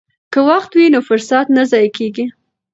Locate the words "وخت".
0.49-0.71